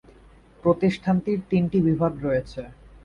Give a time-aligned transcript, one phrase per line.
[0.63, 2.61] প্রতিষ্ঠানটির তিনটি বিভাগ রয়েছে।